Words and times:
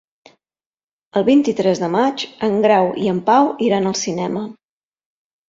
El 1.19 1.25
vint-i-tres 1.27 1.81
de 1.83 1.89
maig 1.97 2.23
en 2.49 2.57
Grau 2.65 2.91
i 3.03 3.11
en 3.13 3.21
Pau 3.29 3.53
iran 3.69 3.93
al 3.93 4.01
cinema. 4.07 4.45